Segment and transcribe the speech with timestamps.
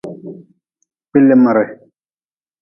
[1.09, 1.63] Kpilimre.